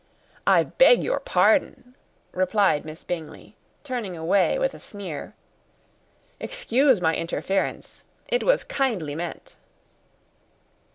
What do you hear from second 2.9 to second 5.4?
Bingley, turning away with a sneer.